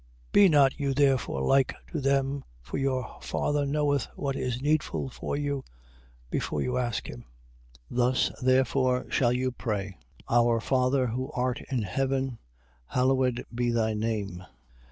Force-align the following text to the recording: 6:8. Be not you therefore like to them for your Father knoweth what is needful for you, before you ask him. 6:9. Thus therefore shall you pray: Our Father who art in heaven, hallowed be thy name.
6:8. 0.29 0.31
Be 0.31 0.49
not 0.49 0.79
you 0.79 0.93
therefore 0.95 1.43
like 1.43 1.75
to 1.91 2.01
them 2.01 2.43
for 2.59 2.79
your 2.79 3.17
Father 3.21 3.67
knoweth 3.67 4.05
what 4.15 4.35
is 4.35 4.59
needful 4.59 5.09
for 5.09 5.37
you, 5.37 5.63
before 6.31 6.59
you 6.63 6.75
ask 6.79 7.05
him. 7.07 7.19
6:9. 7.21 7.25
Thus 7.91 8.31
therefore 8.41 9.05
shall 9.11 9.31
you 9.31 9.51
pray: 9.51 9.99
Our 10.27 10.59
Father 10.59 11.05
who 11.05 11.29
art 11.33 11.61
in 11.69 11.83
heaven, 11.83 12.39
hallowed 12.87 13.45
be 13.53 13.69
thy 13.69 13.93
name. 13.93 14.43